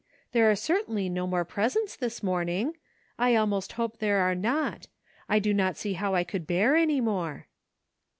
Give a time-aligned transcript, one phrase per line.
[0.31, 2.75] There are cer tainly no more presents this morning!
[3.19, 4.87] I al most hope there are not.
[5.29, 7.45] I do not see how I could bear any more."